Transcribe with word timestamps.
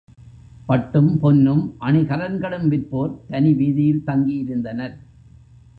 பட்டும், 0.65 1.19
பொன்னும், 1.19 1.61
அணிகலன்களும் 1.81 2.67
விற்போர் 2.67 3.13
தனிவீதியில் 3.29 4.03
தங்கி 4.03 4.35
இருந்தனர். 4.35 4.95